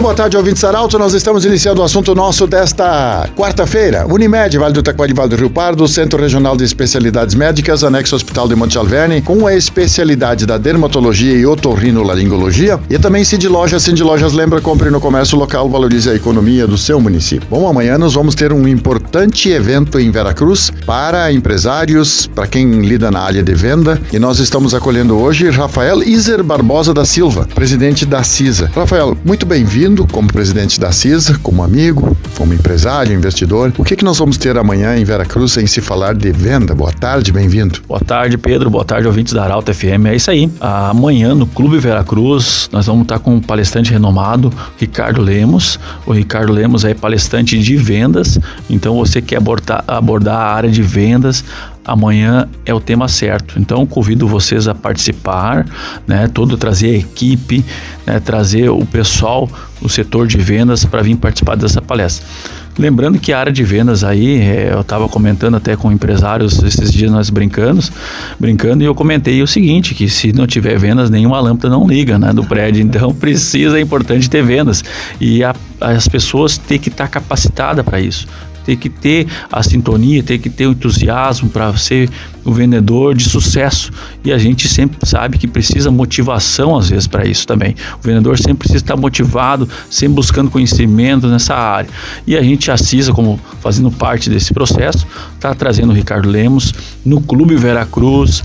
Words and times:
Muito 0.00 0.06
boa 0.06 0.16
tarde, 0.16 0.34
ouvintes 0.34 0.64
Arauto. 0.64 0.98
Nós 0.98 1.12
estamos 1.12 1.44
iniciando 1.44 1.82
o 1.82 1.84
assunto 1.84 2.14
nosso 2.14 2.46
desta 2.46 3.28
quarta-feira. 3.36 4.06
Unimed, 4.06 4.56
Vale 4.56 4.72
do 4.72 4.82
Taquari, 4.82 5.12
Vale 5.12 5.28
do 5.28 5.36
Rio 5.36 5.50
Pardo, 5.50 5.86
Centro 5.86 6.18
Regional 6.18 6.56
de 6.56 6.64
Especialidades 6.64 7.34
Médicas, 7.34 7.84
anexo 7.84 8.16
Hospital 8.16 8.48
de 8.48 8.56
Monte 8.56 8.78
Alverne, 8.78 9.20
com 9.20 9.46
a 9.46 9.54
especialidade 9.54 10.46
da 10.46 10.56
dermatologia 10.56 11.34
e 11.34 11.44
otorrinolaringologia. 11.44 12.80
E 12.88 12.98
também 12.98 13.24
Cid 13.24 13.46
Lojas. 13.46 13.82
Cid 13.82 14.02
Lojas 14.02 14.32
lembra, 14.32 14.58
compre 14.62 14.88
no 14.88 15.02
comércio 15.02 15.36
local, 15.36 15.68
valorize 15.68 16.08
a 16.08 16.14
economia 16.14 16.66
do 16.66 16.78
seu 16.78 16.98
município. 16.98 17.46
Bom, 17.50 17.68
amanhã 17.68 17.98
nós 17.98 18.14
vamos 18.14 18.34
ter 18.34 18.54
um 18.54 18.66
importante 18.66 19.50
evento 19.50 20.00
em 20.00 20.10
Veracruz 20.10 20.72
para 20.86 21.30
empresários, 21.30 22.26
para 22.26 22.46
quem 22.46 22.80
lida 22.80 23.10
na 23.10 23.20
área 23.20 23.42
de 23.42 23.52
venda. 23.52 24.00
E 24.10 24.18
nós 24.18 24.38
estamos 24.38 24.72
acolhendo 24.72 25.18
hoje 25.18 25.50
Rafael 25.50 26.02
Iser 26.02 26.42
Barbosa 26.42 26.94
da 26.94 27.04
Silva, 27.04 27.46
presidente 27.54 28.06
da 28.06 28.22
CISA. 28.22 28.70
Rafael, 28.74 29.14
muito 29.26 29.44
bem-vindo 29.44 29.89
como 30.06 30.32
presidente 30.32 30.78
da 30.78 30.92
CISA, 30.92 31.38
como 31.42 31.62
amigo, 31.62 32.16
como 32.36 32.54
empresário, 32.54 33.14
investidor. 33.14 33.72
O 33.76 33.84
que, 33.84 33.96
que 33.96 34.04
nós 34.04 34.18
vamos 34.18 34.36
ter 34.36 34.56
amanhã 34.56 34.96
em 34.96 35.04
Veracruz 35.04 35.56
em 35.56 35.66
se 35.66 35.80
falar 35.80 36.14
de 36.14 36.30
venda? 36.32 36.74
Boa 36.74 36.92
tarde, 36.92 37.32
bem-vindo. 37.32 37.80
Boa 37.86 38.00
tarde, 38.00 38.38
Pedro. 38.38 38.70
Boa 38.70 38.84
tarde, 38.84 39.06
ouvintes 39.06 39.32
da 39.32 39.44
Arauto 39.44 39.72
FM. 39.74 40.06
É 40.06 40.16
isso 40.16 40.30
aí. 40.30 40.50
Amanhã, 40.60 41.34
no 41.34 41.46
Clube 41.46 41.78
Veracruz, 41.78 42.68
nós 42.72 42.86
vamos 42.86 43.02
estar 43.02 43.18
com 43.18 43.34
um 43.34 43.40
palestrante 43.40 43.90
renomado, 43.90 44.52
Ricardo 44.78 45.20
Lemos. 45.20 45.78
O 46.06 46.12
Ricardo 46.12 46.52
Lemos 46.52 46.84
é 46.84 46.94
palestrante 46.94 47.58
de 47.58 47.76
vendas, 47.76 48.38
então 48.68 48.96
você 48.96 49.20
quer 49.20 49.36
abordar, 49.36 49.84
abordar 49.86 50.36
a 50.36 50.54
área 50.54 50.70
de 50.70 50.82
vendas, 50.82 51.44
amanhã 51.90 52.48
é 52.64 52.72
o 52.72 52.80
tema 52.80 53.08
certo. 53.08 53.58
Então 53.58 53.84
convido 53.84 54.28
vocês 54.28 54.68
a 54.68 54.74
participar, 54.74 55.66
né? 56.06 56.28
Todo 56.28 56.56
trazer 56.56 56.94
a 56.94 56.98
equipe, 56.98 57.64
né? 58.06 58.20
trazer 58.20 58.70
o 58.70 58.86
pessoal 58.86 59.48
do 59.80 59.88
setor 59.88 60.26
de 60.26 60.38
vendas 60.38 60.84
para 60.84 61.02
vir 61.02 61.16
participar 61.16 61.56
dessa 61.56 61.82
palestra. 61.82 62.24
Lembrando 62.78 63.18
que 63.18 63.32
a 63.32 63.38
área 63.38 63.52
de 63.52 63.64
vendas 63.64 64.04
aí, 64.04 64.40
é, 64.40 64.70
eu 64.72 64.80
estava 64.80 65.08
comentando 65.08 65.56
até 65.56 65.76
com 65.76 65.90
empresários 65.90 66.62
esses 66.62 66.92
dias 66.92 67.10
nós 67.10 67.28
brincando, 67.28 67.82
brincando 68.38 68.84
e 68.84 68.86
eu 68.86 68.94
comentei 68.94 69.42
o 69.42 69.46
seguinte, 69.46 69.94
que 69.94 70.08
se 70.08 70.32
não 70.32 70.46
tiver 70.46 70.78
vendas, 70.78 71.10
nenhuma 71.10 71.40
lâmpada 71.40 71.68
não 71.68 71.86
liga, 71.86 72.18
né, 72.18 72.32
do 72.32 72.44
prédio. 72.44 72.82
Então 72.82 73.12
precisa, 73.12 73.78
é 73.78 73.80
importante 73.80 74.30
ter 74.30 74.42
vendas 74.42 74.84
e 75.20 75.42
a, 75.42 75.54
as 75.80 76.06
pessoas 76.06 76.56
têm 76.56 76.78
que 76.78 76.88
estar 76.88 77.08
capacitadas 77.08 77.84
para 77.84 78.00
isso 78.00 78.26
tem 78.64 78.76
que 78.76 78.88
ter 78.88 79.26
a 79.50 79.62
sintonia, 79.62 80.22
tem 80.22 80.38
que 80.38 80.50
ter 80.50 80.66
o 80.66 80.72
entusiasmo 80.72 81.48
para 81.48 81.76
ser 81.76 82.10
o 82.44 82.52
vendedor 82.52 83.14
de 83.14 83.28
sucesso. 83.28 83.90
E 84.24 84.32
a 84.32 84.38
gente 84.38 84.68
sempre 84.68 84.98
sabe 85.08 85.38
que 85.38 85.46
precisa 85.46 85.90
motivação 85.90 86.76
às 86.76 86.90
vezes 86.90 87.06
para 87.06 87.26
isso 87.26 87.46
também. 87.46 87.74
O 88.02 88.06
vendedor 88.06 88.38
sempre 88.38 88.58
precisa 88.58 88.82
estar 88.82 88.96
motivado, 88.96 89.68
sempre 89.90 90.14
buscando 90.14 90.50
conhecimento 90.50 91.26
nessa 91.26 91.54
área. 91.54 91.90
E 92.26 92.36
a 92.36 92.42
gente 92.42 92.70
assisa 92.70 93.12
como 93.12 93.40
fazendo 93.60 93.90
parte 93.90 94.30
desse 94.30 94.52
processo, 94.52 95.06
está 95.34 95.54
trazendo 95.54 95.90
o 95.90 95.94
Ricardo 95.94 96.28
Lemos 96.28 96.72
no 97.04 97.20
Clube 97.20 97.56
Veracruz 97.56 98.42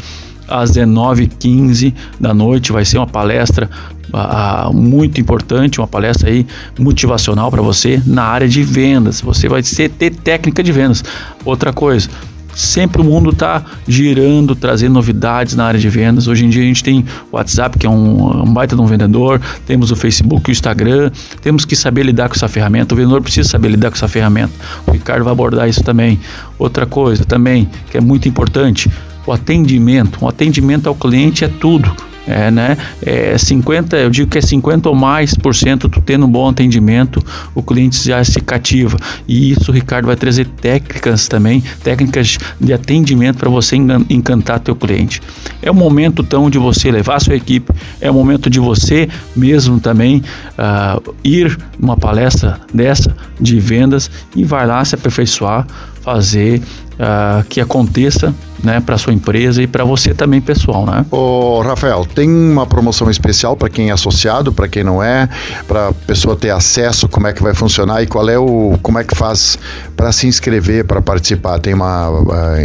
às 0.47 0.71
19h15 0.71 1.93
da 2.19 2.33
noite. 2.33 2.71
Vai 2.71 2.85
ser 2.85 2.97
uma 2.97 3.07
palestra 3.07 3.69
uh, 4.13 4.73
muito 4.73 5.19
importante, 5.19 5.79
uma 5.79 5.87
palestra 5.87 6.29
aí 6.29 6.45
motivacional 6.79 7.49
para 7.51 7.61
você 7.61 8.01
na 8.05 8.23
área 8.23 8.47
de 8.47 8.63
vendas. 8.63 9.21
Você 9.21 9.47
vai 9.47 9.63
ser, 9.63 9.89
ter 9.89 10.11
técnica 10.11 10.63
de 10.63 10.71
vendas. 10.71 11.03
Outra 11.43 11.73
coisa, 11.73 12.09
sempre 12.55 13.01
o 13.01 13.03
mundo 13.03 13.31
está 13.31 13.63
girando, 13.87 14.55
trazendo 14.55 14.93
novidades 14.93 15.55
na 15.55 15.65
área 15.65 15.79
de 15.79 15.89
vendas. 15.89 16.27
Hoje 16.27 16.45
em 16.45 16.49
dia 16.49 16.63
a 16.63 16.65
gente 16.65 16.83
tem 16.83 17.05
o 17.31 17.35
WhatsApp, 17.35 17.77
que 17.77 17.85
é 17.85 17.89
um, 17.89 18.43
um, 18.43 18.53
baita 18.53 18.75
de 18.75 18.81
um 18.81 18.85
vendedor, 18.85 19.41
temos 19.65 19.91
o 19.91 19.95
Facebook, 19.95 20.49
o 20.49 20.51
Instagram, 20.51 21.11
temos 21.41 21.65
que 21.65 21.75
saber 21.75 22.03
lidar 22.03 22.29
com 22.29 22.35
essa 22.35 22.47
ferramenta. 22.47 22.95
O 22.95 22.97
vendedor 22.97 23.21
precisa 23.21 23.49
saber 23.49 23.67
lidar 23.69 23.89
com 23.89 23.97
essa 23.97 24.07
ferramenta. 24.07 24.53
O 24.87 24.91
Ricardo 24.91 25.23
vai 25.23 25.33
abordar 25.33 25.67
isso 25.67 25.83
também. 25.83 26.19
Outra 26.57 26.85
coisa 26.85 27.25
também, 27.25 27.69
que 27.91 27.97
é 27.97 28.01
muito 28.01 28.29
importante, 28.29 28.89
o 29.25 29.31
atendimento. 29.31 30.23
O 30.23 30.27
atendimento 30.27 30.87
ao 30.87 30.95
cliente 30.95 31.43
é 31.43 31.47
tudo. 31.47 31.91
É, 32.27 32.49
né? 32.49 32.75
É 33.05 33.37
50, 33.37 33.97
eu 33.97 34.09
digo 34.09 34.29
que 34.29 34.39
é 34.39 34.41
50 34.41 34.89
ou 34.89 34.95
mais 34.95 35.35
por 35.35 35.53
cento 35.53 35.87
tu 35.87 36.01
tendo 36.01 36.25
um 36.25 36.29
bom 36.29 36.49
atendimento, 36.49 37.23
o 37.53 37.61
cliente 37.61 38.03
já 38.03 38.23
se 38.23 38.41
cativa. 38.41 38.97
E 39.27 39.51
isso 39.51 39.71
Ricardo 39.71 40.07
vai 40.07 40.15
trazer 40.15 40.47
técnicas 40.47 41.27
também, 41.27 41.63
técnicas 41.83 42.39
de 42.59 42.73
atendimento 42.73 43.37
para 43.37 43.49
você 43.49 43.75
encantar 44.09 44.59
teu 44.59 44.75
cliente. 44.75 45.21
É 45.61 45.69
o 45.69 45.75
momento 45.75 46.23
então 46.23 46.49
de 46.49 46.57
você 46.57 46.89
levar 46.89 47.19
sua 47.19 47.35
equipe, 47.35 47.71
é 48.01 48.09
o 48.09 48.13
momento 48.13 48.49
de 48.49 48.59
você 48.59 49.07
mesmo 49.35 49.79
também 49.79 50.23
uh, 50.57 51.13
ir 51.23 51.55
numa 51.79 51.95
palestra 51.95 52.59
dessa 52.73 53.15
de 53.39 53.59
vendas 53.59 54.09
e 54.35 54.43
vai 54.43 54.65
lá 54.65 54.83
se 54.83 54.95
aperfeiçoar, 54.95 55.67
fazer 56.05 56.61
uh, 56.99 57.43
que 57.49 57.59
aconteça 57.59 58.33
né, 58.63 58.79
para 58.79 58.97
sua 58.97 59.13
empresa 59.13 59.61
e 59.61 59.67
para 59.67 59.83
você 59.83 60.13
também 60.13 60.41
pessoal, 60.41 60.85
né? 60.85 61.05
Ô, 61.11 61.61
Rafael, 61.61 62.05
tem 62.05 62.29
uma 62.29 62.65
promoção 62.65 63.09
especial 63.09 63.55
para 63.55 63.69
quem 63.69 63.89
é 63.89 63.93
associado, 63.93 64.51
para 64.51 64.67
quem 64.67 64.83
não 64.83 65.03
é, 65.03 65.29
para 65.67 65.89
a 65.89 65.93
pessoa 65.93 66.35
ter 66.35 66.49
acesso, 66.49 67.07
como 67.07 67.27
é 67.27 67.33
que 67.33 67.43
vai 67.43 67.53
funcionar 67.53 68.01
e 68.01 68.07
qual 68.07 68.27
é 68.27 68.39
o, 68.39 68.77
como 68.81 68.97
é 68.97 69.03
que 69.03 69.15
faz 69.15 69.59
para 69.95 70.11
se 70.11 70.27
inscrever, 70.27 70.85
para 70.85 71.01
participar? 71.01 71.59
Tem 71.59 71.73
uma 71.73 72.09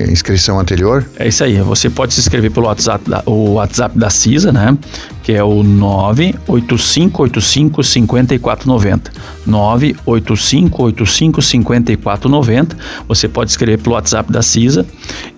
inscrição 0.09 0.59
anterior? 0.59 1.05
É 1.19 1.29
isso 1.29 1.45
aí. 1.45 1.61
Você 1.61 1.91
pode 1.91 2.15
se 2.15 2.21
inscrever 2.21 2.51
pelo 2.51 2.67
WhatsApp 2.67 3.09
da, 3.09 3.23
o 3.27 3.55
WhatsApp 3.55 3.99
da 3.99 4.11
CISA, 4.11 4.53
né? 4.53 4.77
Que 5.23 5.33
é 5.33 5.45
o 5.45 5.63
98585 5.63 7.83
5490. 7.83 9.13
98585 9.47 11.43
5490. 11.43 12.77
Você 13.07 13.29
pode 13.31 13.51
escrever 13.51 13.79
pelo 13.79 13.95
WhatsApp 13.95 14.33
da 14.33 14.43
CISA 14.43 14.85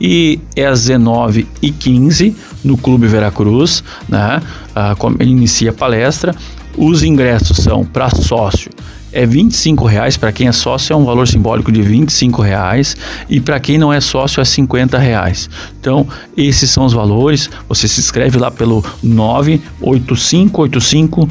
e 0.01 0.41
é 0.57 0.67
às 0.67 0.89
19h15 0.89 2.35
no 2.65 2.77
Clube 2.77 3.07
Veracruz, 3.07 3.83
né? 4.09 4.41
Ah, 4.75 4.95
inicia 5.21 5.71
a 5.71 5.75
palestra. 5.75 6.35
Os 6.77 7.03
ingressos 7.03 7.59
são 7.59 7.85
para 7.85 8.09
sócio 8.11 8.71
é 9.13 9.27
25 9.27 9.85
reais 9.85 10.17
para 10.17 10.33
quem 10.33 10.49
é 10.49 10.53
sócio 10.53 10.95
é 10.95 10.97
um 10.97 11.05
valor 11.05 11.29
simbólico 11.29 11.71
de 11.71 11.83
25 11.83 12.41
reais 12.41 12.97
e 13.29 13.39
para 13.41 13.61
quem 13.61 13.77
não 13.77 13.93
é 13.93 14.01
sócio 14.01 14.41
é 14.41 14.45
50 14.45 14.97
reais. 14.99 15.51
Então 15.79 16.09
esses 16.37 16.71
são 16.71 16.87
os 16.87 16.93
valores. 16.93 17.49
Você 17.69 17.87
se 17.87 18.01
inscreve 18.01 18.37
lá 18.39 18.51
pelo 18.51 18.85
98585 19.03 21.29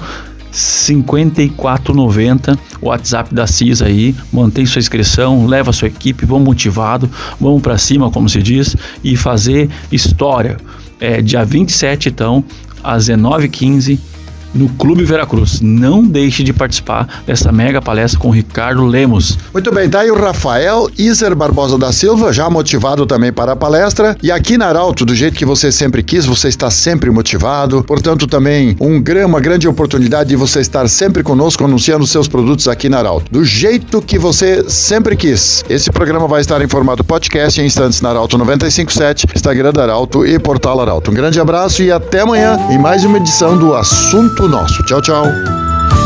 5490, 0.51 2.57
o 2.81 2.87
WhatsApp 2.87 3.33
da 3.33 3.47
CIS 3.47 3.81
aí, 3.81 4.15
mantém 4.31 4.65
sua 4.65 4.79
inscrição, 4.79 5.45
leva 5.45 5.71
sua 5.71 5.87
equipe, 5.87 6.25
vamos 6.25 6.45
motivado, 6.45 7.09
vamos 7.39 7.61
para 7.61 7.77
cima, 7.77 8.11
como 8.11 8.27
se 8.27 8.41
diz, 8.41 8.75
e 9.03 9.15
fazer 9.15 9.69
história. 9.91 10.57
É, 10.99 11.21
dia 11.21 11.43
27, 11.43 12.09
então, 12.09 12.43
às 12.83 13.07
19h15, 13.07 13.99
no 14.53 14.69
Clube 14.69 15.03
Veracruz. 15.03 15.61
Não 15.61 16.03
deixe 16.03 16.43
de 16.43 16.53
participar 16.53 17.21
dessa 17.25 17.51
mega 17.51 17.81
palestra 17.81 18.19
com 18.19 18.29
o 18.29 18.31
Ricardo 18.31 18.85
Lemos. 18.85 19.37
Muito 19.53 19.71
bem, 19.71 19.89
tá 19.89 20.01
aí 20.01 20.11
o 20.11 20.19
Rafael 20.19 20.89
Iser 20.97 21.35
Barbosa 21.35 21.77
da 21.77 21.91
Silva, 21.91 22.33
já 22.33 22.49
motivado 22.49 23.05
também 23.05 23.31
para 23.31 23.53
a 23.53 23.55
palestra. 23.55 24.17
E 24.21 24.31
aqui 24.31 24.57
na 24.57 24.67
Arauto, 24.67 25.05
do 25.05 25.15
jeito 25.15 25.37
que 25.37 25.45
você 25.45 25.71
sempre 25.71 26.03
quis, 26.03 26.25
você 26.25 26.47
está 26.47 26.69
sempre 26.69 27.09
motivado. 27.09 27.83
Portanto, 27.83 28.27
também 28.27 28.75
um, 28.79 29.01
uma 29.25 29.39
grande 29.39 29.67
oportunidade 29.67 30.29
de 30.29 30.35
você 30.35 30.59
estar 30.59 30.87
sempre 30.87 31.23
conosco 31.23 31.63
anunciando 31.63 32.05
seus 32.07 32.27
produtos 32.27 32.67
aqui 32.67 32.89
na 32.89 32.99
Arauto. 32.99 33.31
Do 33.31 33.43
jeito 33.43 34.01
que 34.01 34.17
você 34.17 34.65
sempre 34.69 35.15
quis. 35.15 35.63
Esse 35.69 35.91
programa 35.91 36.27
vai 36.27 36.41
estar 36.41 36.61
em 36.61 36.67
formato 36.67 37.03
podcast 37.03 37.61
em 37.61 37.65
instantes 37.65 38.01
na 38.01 38.09
Arauto 38.09 38.37
957, 38.37 39.27
Instagram 39.35 39.71
da 39.73 39.83
Arauto 39.83 40.25
e 40.25 40.37
Portal 40.39 40.79
Arauto. 40.79 41.11
Um 41.11 41.13
grande 41.13 41.39
abraço 41.39 41.81
e 41.83 41.91
até 41.91 42.21
amanhã 42.21 42.57
em 42.69 42.77
mais 42.77 43.03
uma 43.03 43.17
edição 43.17 43.57
do 43.57 43.73
Assunto 43.73 44.40
assunto 44.41 44.47
nosso. 44.47 44.83
Tchau, 44.83 45.01
tchau. 45.01 45.25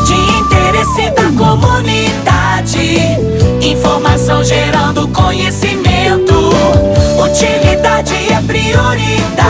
De 0.05 0.13
interesse 0.39 1.09
da 1.11 1.31
comunidade, 1.37 2.99
informação 3.61 4.43
gerando 4.43 5.07
conhecimento. 5.09 6.33
Utilidade 7.23 8.13
é 8.31 8.41
prioridade. 8.41 9.44